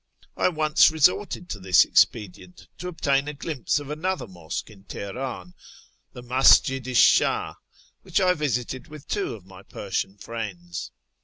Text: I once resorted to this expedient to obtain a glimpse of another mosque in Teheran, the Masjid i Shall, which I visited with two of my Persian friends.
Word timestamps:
I 0.35 0.49
once 0.49 0.89
resorted 0.89 1.47
to 1.49 1.59
this 1.59 1.83
expedient 1.85 2.67
to 2.79 2.87
obtain 2.87 3.27
a 3.27 3.35
glimpse 3.35 3.77
of 3.79 3.91
another 3.91 4.25
mosque 4.25 4.71
in 4.71 4.83
Teheran, 4.85 5.53
the 6.13 6.23
Masjid 6.23 6.87
i 6.87 6.93
Shall, 6.93 7.59
which 8.01 8.19
I 8.19 8.33
visited 8.33 8.87
with 8.87 9.07
two 9.07 9.35
of 9.35 9.45
my 9.45 9.61
Persian 9.61 10.17
friends. 10.17 10.89